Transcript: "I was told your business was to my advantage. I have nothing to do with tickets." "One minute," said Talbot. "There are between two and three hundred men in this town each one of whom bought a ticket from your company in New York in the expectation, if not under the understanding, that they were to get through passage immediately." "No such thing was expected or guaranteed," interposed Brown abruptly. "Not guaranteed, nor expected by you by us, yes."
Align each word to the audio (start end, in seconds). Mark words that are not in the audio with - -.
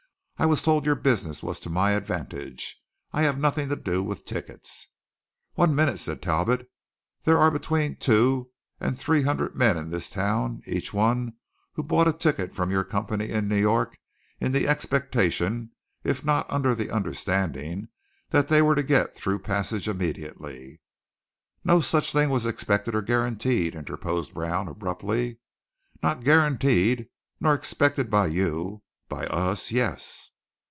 "I 0.37 0.47
was 0.47 0.63
told 0.63 0.87
your 0.87 0.95
business 0.95 1.43
was 1.43 1.59
to 1.59 1.69
my 1.69 1.91
advantage. 1.91 2.81
I 3.13 3.21
have 3.21 3.37
nothing 3.37 3.69
to 3.69 3.75
do 3.75 4.01
with 4.01 4.25
tickets." 4.25 4.87
"One 5.53 5.75
minute," 5.75 5.99
said 5.99 6.19
Talbot. 6.19 6.67
"There 7.25 7.37
are 7.37 7.51
between 7.51 7.97
two 7.97 8.49
and 8.79 8.97
three 8.97 9.21
hundred 9.21 9.55
men 9.55 9.77
in 9.77 9.91
this 9.91 10.09
town 10.09 10.63
each 10.65 10.95
one 10.95 11.27
of 11.27 11.33
whom 11.73 11.85
bought 11.85 12.07
a 12.07 12.11
ticket 12.11 12.55
from 12.55 12.71
your 12.71 12.83
company 12.83 13.29
in 13.29 13.47
New 13.47 13.55
York 13.59 13.99
in 14.39 14.51
the 14.51 14.67
expectation, 14.67 15.73
if 16.03 16.25
not 16.25 16.49
under 16.49 16.73
the 16.73 16.89
understanding, 16.89 17.89
that 18.31 18.47
they 18.47 18.63
were 18.63 18.73
to 18.73 18.81
get 18.81 19.15
through 19.15 19.37
passage 19.43 19.87
immediately." 19.87 20.81
"No 21.63 21.81
such 21.81 22.11
thing 22.11 22.31
was 22.31 22.47
expected 22.47 22.95
or 22.95 23.03
guaranteed," 23.03 23.75
interposed 23.75 24.33
Brown 24.33 24.67
abruptly. 24.67 25.37
"Not 26.01 26.23
guaranteed, 26.23 27.09
nor 27.39 27.53
expected 27.53 28.09
by 28.09 28.25
you 28.25 28.81
by 29.07 29.27
us, 29.27 29.71
yes." 29.71 30.29